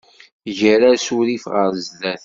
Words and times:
Ger 0.57 0.81
asurif 0.91 1.43
ɣer 1.53 1.69
zzat. 1.85 2.19